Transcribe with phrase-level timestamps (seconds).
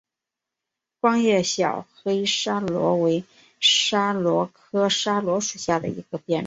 [0.99, 3.23] 光叶小黑桫椤为
[3.61, 6.39] 桫椤科桫椤属下的一个变种。